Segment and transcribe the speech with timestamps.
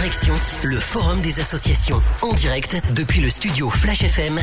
[0.00, 0.32] Direction
[0.62, 4.40] le Forum des associations en direct depuis le studio Flash FM,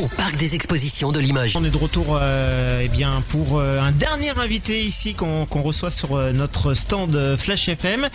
[0.00, 1.54] au Parc des Expositions de Limoges.
[1.56, 5.90] On est de retour euh, eh bien, pour euh, un dernier invité ici qu'on reçoit
[5.90, 8.08] sur euh, notre stand euh, Flash FM.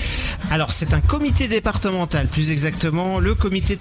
[0.49, 3.78] Alors c'est un comité départemental, plus exactement le comité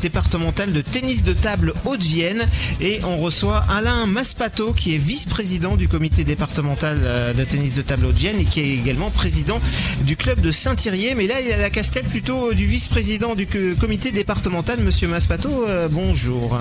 [0.00, 2.46] départemental de tennis de table Haute-Vienne
[2.80, 7.82] et on reçoit Alain Maspato qui est vice-président du comité départemental euh, de tennis de
[7.82, 9.60] table Haute-Vienne et qui est également président
[10.02, 11.12] du club de Saint-Thierry.
[11.16, 15.64] Mais là il a la casquette plutôt du vice-président du co- comité départemental, Monsieur Maspato.
[15.66, 16.58] Euh, bonjour.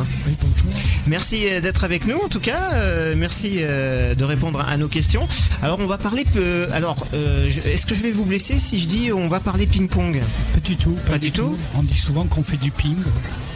[1.08, 2.72] Merci euh, d'être avec nous en tout cas.
[2.74, 5.28] Euh, merci de répondre à nos questions.
[5.62, 6.24] Alors on va parler.
[6.34, 7.06] peu- alors
[7.66, 10.20] est-ce que je vais vous blesser si je dis on va parler ping-pong?
[10.54, 10.98] Pas du tout.
[11.10, 12.96] Pas du tout On dit souvent qu'on fait du ping.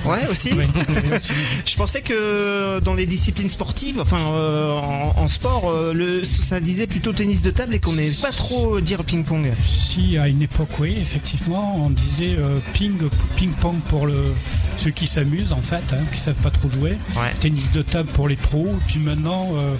[0.05, 0.51] Ouais aussi.
[0.53, 1.31] Oui, oui, aussi.
[1.65, 6.59] Je pensais que dans les disciplines sportives, enfin euh, en, en sport, euh, le, ça
[6.59, 9.51] disait plutôt tennis de table et qu'on n'aimait pas trop dire ping-pong.
[9.63, 12.97] Si à une époque, oui, effectivement, on disait euh, ping,
[13.35, 14.33] ping-pong pour le,
[14.77, 16.97] ceux qui s'amusent en fait, hein, qui savent pas trop jouer.
[17.17, 17.33] Ouais.
[17.39, 18.67] Tennis de table pour les pros.
[18.67, 19.73] Et puis maintenant, euh,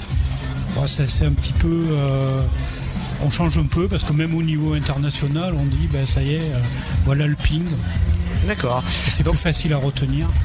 [0.75, 1.85] bon, ça, c'est un petit peu.
[1.91, 2.41] euh,
[3.23, 6.33] on change un peu parce que même au niveau international, on dit ben ça y
[6.35, 6.59] est, euh,
[7.05, 7.63] voilà le ping.
[8.47, 8.83] D'accord.
[9.09, 10.27] C'est plus facile à retenir.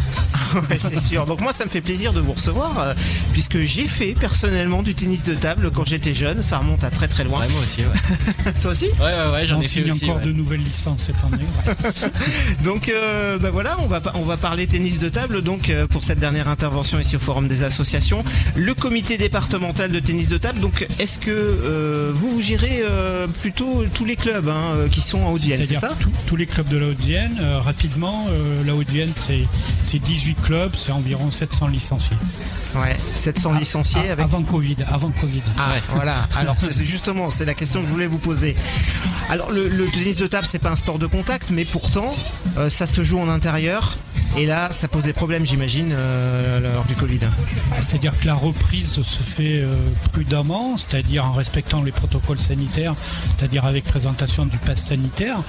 [0.68, 1.26] Ouais, c'est sûr.
[1.26, 2.94] Donc moi, ça me fait plaisir de vous recevoir, euh,
[3.32, 6.42] puisque j'ai fait personnellement du tennis de table quand j'étais jeune.
[6.42, 7.40] Ça remonte à très très loin.
[7.42, 8.52] Ouais, moi aussi, ouais.
[8.60, 8.86] Toi aussi?
[9.00, 10.06] Ouais, ouais, ouais, j'en ai fait aussi.
[10.06, 10.24] encore ouais.
[10.26, 11.44] de nouvelles licences cette année.
[11.68, 12.10] ouais.
[12.64, 16.02] Donc euh, bah voilà, on va on va parler tennis de table donc euh, pour
[16.02, 18.24] cette dernière intervention ici au Forum des associations,
[18.56, 20.58] le comité départemental de tennis de table.
[20.58, 25.20] Donc est-ce que euh, vous vous gérez euh, plutôt tous les clubs hein, qui sont
[25.22, 25.96] en Haute-Vienne, c'est C'est-à-dire ça?
[26.00, 27.38] tous- tous les clubs de la Haute-Vienne.
[27.40, 29.44] euh, rapidement, euh, la Haute-Vienne, c'est
[29.82, 32.16] c'est 18 clubs, c'est environ 700 licenciés.
[32.76, 35.42] Ouais, 700 licenciés Ah, avec Avant Covid, avant Covid.
[35.58, 38.54] Ah voilà, alors c'est c'est justement, c'est la question que je voulais vous poser.
[39.28, 42.14] Alors le, le tennis de table, c'est pas un sport de contact, mais pourtant,
[42.58, 43.96] euh, ça se joue en intérieur.
[44.36, 47.18] Et là, ça pose des problèmes, j'imagine, euh, lors du Covid.
[47.80, 49.74] C'est-à-dire que la reprise se fait euh,
[50.12, 52.94] prudemment, c'est-à-dire en respectant les protocoles sanitaires,
[53.36, 55.42] c'est-à-dire avec présentation du pass sanitaire.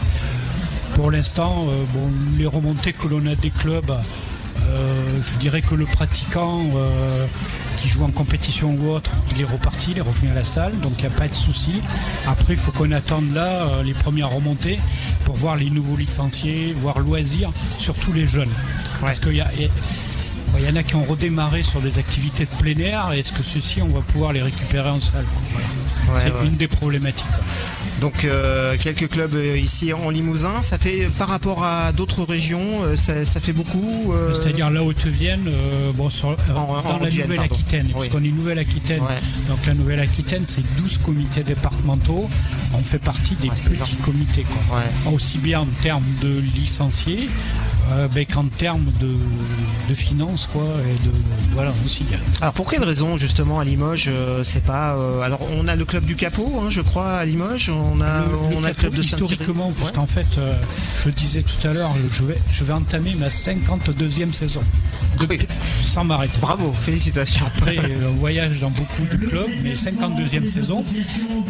[0.96, 3.92] Pour l'instant, euh, bon, les remontées que l'on a des clubs,
[4.72, 7.26] euh, je dirais que le pratiquant euh,
[7.80, 10.78] qui joue en compétition ou autre, il est reparti, il est revenu à la salle,
[10.80, 11.82] donc il n'y a pas de souci.
[12.28, 14.80] Après, il faut qu'on attende là euh, les premières remontées
[15.26, 18.52] pour voir les nouveaux licenciés, voir loisirs, surtout les jeunes.
[19.02, 23.12] Parce qu'il y y en a qui ont redémarré sur des activités de plein air.
[23.14, 25.26] Est-ce que ceux-ci, on va pouvoir les récupérer en salle.
[25.56, 26.46] Ouais, C'est ouais.
[26.46, 27.26] une des problématiques.
[28.02, 32.84] Donc euh, quelques clubs euh, ici en Limousin, ça fait par rapport à d'autres régions,
[32.84, 34.12] euh, ça, ça fait beaucoup.
[34.12, 37.86] euh, C'est-à-dire la Haute-Vienne, euh, bon, sur- En- en dans la Nouvelle-Aquitaine.
[37.94, 38.00] Oui.
[38.10, 39.02] puisqu'on est Nouvelle-Aquitaine.
[39.02, 39.20] Ouais.
[39.50, 42.28] Donc la Nouvelle-Aquitaine, c'est 12 comités départementaux.
[42.74, 44.44] On fait partie des Ouais, petits comités.
[44.68, 44.78] Quoi.
[44.80, 45.14] Ouais.
[45.14, 47.30] Aussi bien en termes de licenciés
[47.94, 49.14] euh, ben, qu'en termes de,
[49.90, 50.48] de finances.
[50.52, 51.12] Quoi, et de,
[51.54, 52.06] voilà, aussi.
[52.42, 54.96] Alors pour quelle raison justement à Limoges, euh, c'est pas.
[54.96, 58.20] euh, alors on a le club du Capot, hein, je crois à Limoges, on a
[58.22, 59.96] le, on a le club de historiquement, parce Ouais.
[59.98, 60.54] qu'en fait, euh,
[61.04, 64.62] je disais tout à l'heure, je vais, je vais entamer ma 52e saison.
[65.20, 65.48] Depuis- oui.
[65.84, 66.38] Sans m'arrêter.
[66.40, 67.46] Bravo, félicitations.
[67.58, 67.78] Après,
[68.10, 70.84] on voyage dans beaucoup de clubs, mais 52e saison.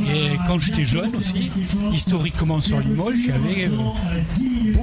[0.10, 1.50] Et quand j'étais jeune aussi,
[1.94, 3.70] historiquement sur Limoges, il y avait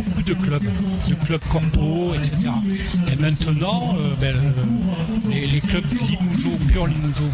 [0.02, 0.62] beaucoup de clubs,
[1.08, 2.50] de clubs corporaux, etc.
[3.12, 7.30] Et maintenant, euh, ben, euh, les, les clubs Limougeaux, pur Limougeaux,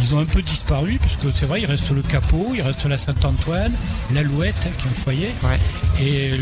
[0.00, 2.96] ils ont un peu disparu, puisque c'est vrai, il reste le Capot, il reste la
[2.96, 3.72] Saint-Antoine,
[4.12, 5.30] l'Alouette, hein, qui est un foyer.
[5.44, 6.04] Ouais.
[6.04, 6.32] Et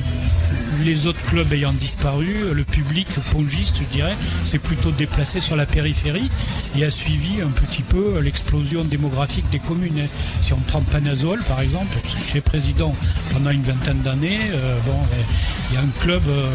[0.83, 5.67] les autres clubs ayant disparu, le public pongiste, je dirais, s'est plutôt déplacé sur la
[5.67, 6.31] périphérie
[6.77, 10.07] et a suivi un petit peu l'explosion démographique des communes.
[10.41, 12.95] Si on prend Panazol, par exemple, parce que je suis président
[13.33, 15.23] pendant une vingtaine d'années, euh, bon, euh,
[15.71, 16.51] il y a un club, euh,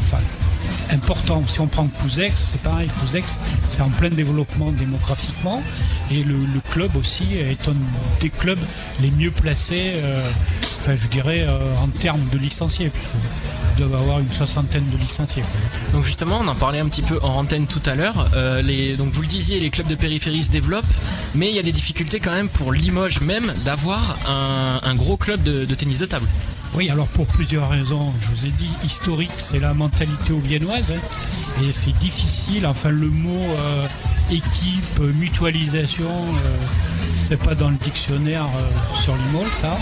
[0.00, 0.18] enfin,
[0.90, 1.42] important.
[1.46, 2.88] Si on prend Couzex, c'est pareil.
[3.00, 5.62] Couzex, c'est en plein développement démographiquement.
[6.10, 6.36] Et le,
[6.70, 7.74] club aussi est un
[8.20, 8.58] des clubs
[9.00, 10.22] les mieux placés, euh,
[10.78, 15.42] enfin, je dirais, euh, en termes de licenciés, puisqu'ils doivent avoir une soixantaine de licenciés.
[15.92, 18.30] Donc justement, on en parlait un petit peu en antenne tout à l'heure.
[18.98, 20.84] Donc vous le disiez, les clubs de périphérie se développent,
[21.34, 25.42] mais il y a des difficultés quand même pour Limoges même d'avoir un, gros club
[25.42, 26.26] de tennis de table.
[26.74, 28.12] Oui, alors pour plusieurs raisons.
[28.20, 30.92] Je vous ai dit, historique, c'est la mentalité viennoise.
[30.92, 32.66] hein, et c'est difficile.
[32.66, 33.86] Enfin, le mot euh,
[34.30, 36.56] équipe, euh, mutualisation, euh,
[37.16, 39.76] c'est pas dans le dictionnaire euh, sur Limoges, ça.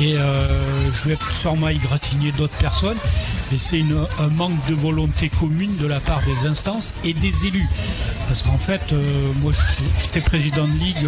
[0.00, 2.98] Et euh, je vais sûrement égratigner d'autres personnes.
[3.52, 3.84] Mais c'est
[4.18, 7.68] un manque de volonté commune de la part des instances et des élus.
[8.26, 8.92] Parce qu'en fait,
[9.40, 9.52] moi,
[10.02, 11.06] j'étais président de ligue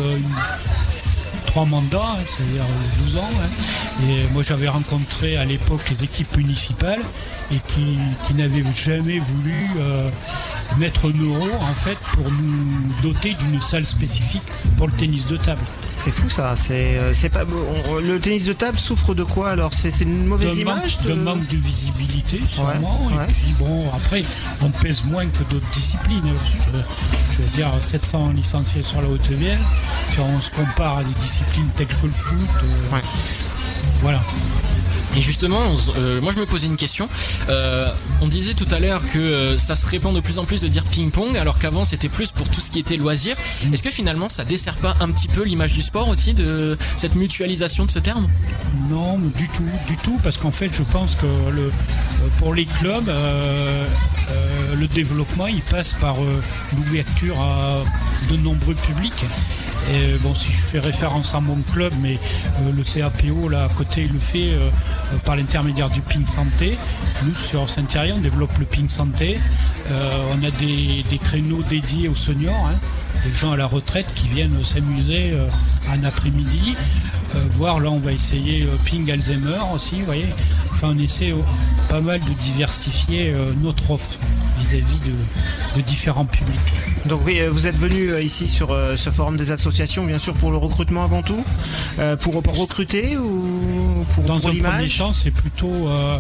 [1.59, 2.65] trois mandats, hein, c'est-à-dire
[3.01, 3.31] 12 ans.
[3.43, 4.05] Hein.
[4.09, 7.03] Et moi j'avais rencontré à l'époque les équipes municipales
[7.53, 10.11] et qui, n'avaient jamais voulu euh,
[10.77, 14.43] mettre un euro en fait pour nous doter d'une salle spécifique
[14.77, 15.61] pour le tennis de table.
[15.95, 16.55] C'est fou ça.
[16.55, 17.45] C'est euh, pas
[18.01, 19.73] le tennis de table souffre de quoi alors?
[19.73, 21.15] C'est une mauvaise image de...
[21.15, 23.01] manque de visibilité sûrement.
[23.11, 24.23] et puis bon après
[24.61, 26.23] on pèse moins que d'autres disciplines.
[27.33, 29.59] Je, veux dire 700 licenciés sur la Haute-Vienne.
[30.11, 32.99] Si on se compare à des disciplines telles que le foot, euh,
[34.01, 34.21] voilà.
[35.17, 37.09] Et justement, euh, moi je me posais une question.
[37.49, 37.91] Euh,
[38.21, 40.69] on disait tout à l'heure que euh, ça se répand de plus en plus de
[40.69, 43.35] dire ping-pong, alors qu'avant c'était plus pour tout ce qui était loisir.
[43.73, 47.17] Est-ce que finalement ça dessert pas un petit peu l'image du sport aussi de cette
[47.17, 48.29] mutualisation de ce terme?
[48.91, 51.73] Non, du tout, du tout, parce qu'en fait je pense que le,
[52.39, 53.11] pour les clubs,
[54.79, 56.17] le développement il passe par
[56.77, 57.83] l'ouverture à
[58.31, 59.25] de nombreux publics.
[60.23, 62.19] Bon, si je fais référence à mon club, mais
[62.77, 64.71] le CAPO là à côté le fait euh,
[65.25, 66.79] par l'intermédiaire du Ping Santé.
[67.25, 69.39] Nous, sur Saint-Thierry, on développe le Ping Santé.
[69.91, 72.79] Euh, on a des, créneaux dédiés aux seniors, hein.
[73.25, 75.49] des gens à la retraite qui viennent s'amuser euh,
[75.91, 76.77] un après-midi.
[77.51, 80.29] Voir, là, on va essayer Ping Alzheimer aussi, vous voyez.
[80.71, 81.35] Enfin, on essaie
[81.89, 84.19] pas mal de diversifier notre offre
[84.59, 84.99] vis-à-vis
[85.77, 86.59] de, différents publics.
[87.07, 90.57] Donc oui, vous êtes venu ici sur ce forum des associations, bien sûr pour le
[90.59, 91.43] recrutement avant tout,
[92.21, 96.19] pour, recruter ou pour, Dans un premier temps, c'est plutôt euh,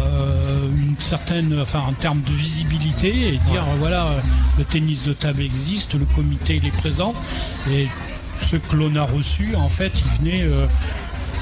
[0.00, 4.16] euh, une certaine, enfin en termes de visibilité et dire voilà,
[4.58, 7.14] le tennis de table existe, le comité il est présent
[7.70, 7.88] et
[8.36, 10.66] ce que l'on a reçu, en fait, il venait euh,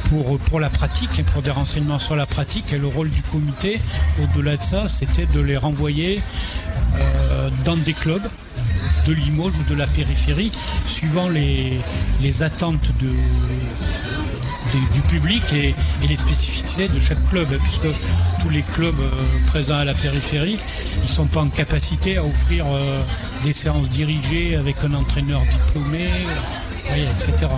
[0.08, 2.72] pour, pour la pratique, pour des renseignements sur la pratique.
[2.72, 3.80] Et le rôle du comité,
[4.22, 6.22] au-delà de ça, c'était de les renvoyer
[7.64, 8.22] dans des clubs
[9.06, 10.52] de Limoges ou de la périphérie,
[10.86, 11.78] suivant les,
[12.22, 13.10] les attentes de,
[14.94, 15.74] du public et,
[16.08, 17.88] les spécificités de chaque club, puisque
[18.40, 19.10] tous les clubs euh,
[19.46, 20.58] présents à la périphérie,
[21.02, 23.02] ils sont pas en capacité à offrir euh,
[23.42, 26.08] des séances dirigées avec un entraîneur diplômé
[26.86, 27.48] etc.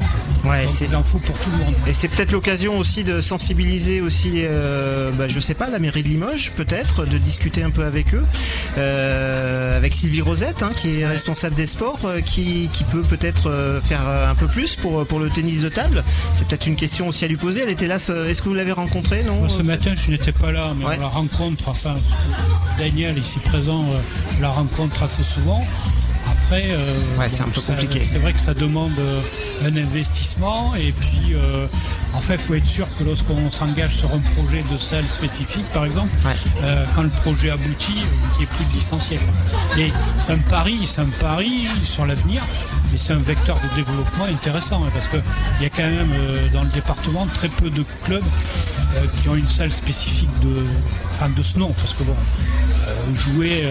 [0.45, 1.75] Ouais, c'est l'info pour tout le monde.
[1.87, 6.03] Et c'est peut-être l'occasion aussi de sensibiliser aussi, euh, bah, je sais pas, la mairie
[6.03, 8.25] de Limoges, peut-être, de discuter un peu avec eux,
[8.79, 13.81] euh, avec Sylvie Rosette, hein, qui est responsable des sports, euh, qui, peut peut-être euh,
[13.81, 16.05] faire un peu plus pour, pour le tennis de table.
[16.33, 17.63] C'est peut-être une question aussi à lui poser.
[17.63, 20.73] Elle était là, est-ce que vous l'avez rencontrée, non Ce matin, je n'étais pas là,
[20.79, 21.97] mais on la rencontre, enfin,
[22.79, 23.85] Daniel ici présent,
[24.41, 25.67] la rencontre assez souvent.
[26.27, 28.03] Après, euh, c'est un peu compliqué.
[28.03, 29.21] C'est vrai que ça demande euh,
[29.65, 31.67] un investissement et puis euh,
[32.15, 35.67] en fait, il faut être sûr que lorsqu'on s'engage sur un projet de salle spécifique,
[35.73, 36.11] par exemple,
[36.95, 39.21] quand le projet aboutit, il n'y ait plus de licenciés.
[39.79, 42.43] Et c'est un pari, c'est un pari sur l'avenir,
[42.91, 45.23] mais c'est un vecteur de développement intéressant hein, parce qu'il
[45.61, 48.25] y a quand même dans le département très peu de clubs
[49.21, 50.65] qui ont une salle spécifique de,
[51.11, 52.17] enfin, de ce nom, parce que bon,
[53.15, 53.71] jouer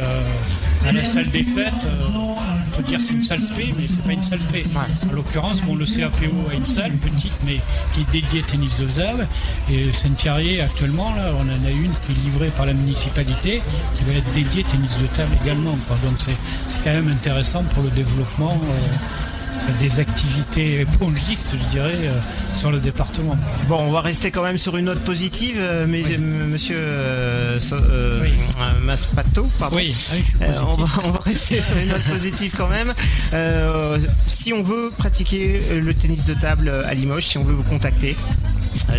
[0.87, 4.13] à la salle des fêtes, on peut dire c'est une salle spé, mais c'est pas
[4.13, 4.63] une salle spé.
[5.09, 7.59] En l'occurrence, bon, le CAPO a une salle petite, mais
[7.93, 9.27] qui est dédiée tennis de table.
[9.71, 13.61] Et Saint-Thierry, actuellement, là, on en a une qui est livrée par la municipalité,
[13.95, 15.71] qui va être dédiée tennis de table également.
[15.71, 18.53] Donc c'est quand même intéressant pour le développement.
[18.53, 19.34] Euh,
[19.79, 22.11] des activités épongistes, je dirais, euh,
[22.53, 23.37] sur le département.
[23.67, 27.59] Bon, on va rester quand même sur une note positive, euh, mais monsieur euh,
[28.83, 29.75] Maspato, pardon.
[29.77, 29.95] Oui,
[30.41, 32.93] ah on, va, on, va, rester sur une note positive quand même.
[34.27, 38.15] si on veut pratiquer le tennis de table à Limoges, si on veut vous contacter,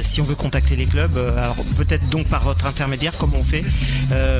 [0.02, 3.64] si on veut contacter les clubs, alors peut-être donc par votre intermédiaire, comme on fait.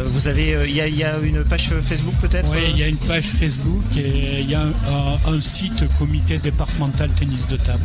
[0.04, 2.50] vous avez, il y, a une page Facebook peut-être.
[2.50, 6.38] Oui, il y a une page Facebook et il y a un, un site comité
[6.38, 7.82] départemental tennis de table.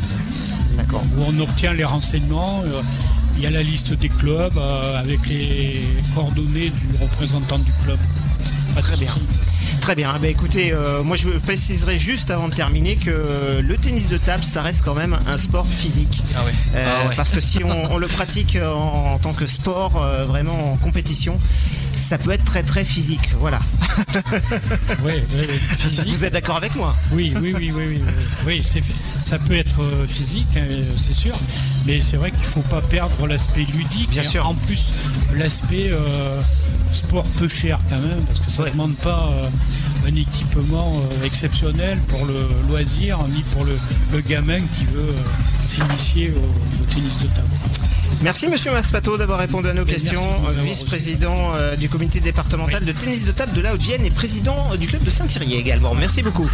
[0.77, 1.03] D'accord.
[1.17, 2.61] Où on obtient les renseignements.
[2.65, 2.81] Euh,
[3.37, 5.81] il y a la liste des clubs euh, avec les
[6.13, 7.97] coordonnées du représentant du club.
[8.77, 9.11] Très bien.
[9.79, 10.13] Très bien.
[10.15, 14.17] Eh ben, écoutez, euh, moi je préciserai juste avant de terminer que le tennis de
[14.17, 16.21] table, ça reste quand même un sport physique.
[16.35, 16.41] Ah
[16.75, 16.79] ah
[17.15, 19.93] parce que si on, le pratique en, tant que sport,
[20.27, 21.39] vraiment en compétition,
[22.01, 23.29] ça peut être très très physique.
[23.39, 23.59] Voilà.
[25.03, 25.23] oui,
[26.07, 26.95] Vous êtes d'accord avec moi?
[27.11, 28.01] Oui, oui, oui, oui, oui.
[28.45, 28.63] oui
[29.31, 30.65] ça peut être euh, physique, hein,
[30.97, 31.33] c'est sûr,
[31.85, 34.09] mais c'est vrai qu'il ne faut pas perdre l'aspect ludique.
[34.09, 34.45] Bien sûr.
[34.45, 34.91] En plus,
[35.35, 36.41] l'aspect euh,
[36.91, 40.93] sport peu cher quand même, parce que ça ne demande pas euh, un équipement
[41.23, 45.15] exceptionnel pour le loisir, ni pour le, gamin qui veut
[45.65, 47.47] s'initier au tennis de table.
[48.23, 50.21] Merci Monsieur Maspato d'avoir répondu à nos questions.
[50.63, 54.87] Vice-président euh, du comité départemental de tennis de table de la Haute-Vienne et président du
[54.87, 55.95] club de Saint-Thierry également.
[55.95, 56.49] Merci beaucoup.